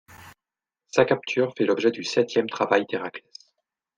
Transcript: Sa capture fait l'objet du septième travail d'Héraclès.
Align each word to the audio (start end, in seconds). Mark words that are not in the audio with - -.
Sa 0.87 1.05
capture 1.05 1.53
fait 1.55 1.65
l'objet 1.65 1.91
du 1.91 2.03
septième 2.03 2.49
travail 2.49 2.87
d'Héraclès. 2.89 3.23